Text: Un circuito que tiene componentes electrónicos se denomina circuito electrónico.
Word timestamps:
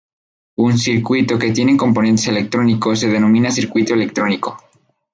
Un 0.57 0.79
circuito 0.79 1.37
que 1.37 1.51
tiene 1.51 1.77
componentes 1.77 2.25
electrónicos 2.27 3.01
se 3.01 3.07
denomina 3.07 3.51
circuito 3.51 3.93
electrónico. 3.93 4.57